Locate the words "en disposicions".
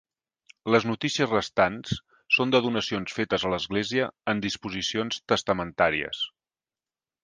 4.35-5.25